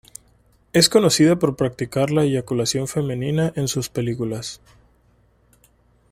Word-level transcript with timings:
Es 0.73 0.89
conocida 0.89 1.35
por 1.37 1.55
practicar 1.55 2.09
la 2.09 2.23
eyaculación 2.23 2.87
femenina 2.87 3.53
en 3.55 3.67
sus 3.67 3.89
películas. 3.89 4.59